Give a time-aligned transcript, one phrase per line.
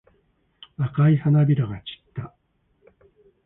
[0.77, 2.35] 赤い花びらが散った。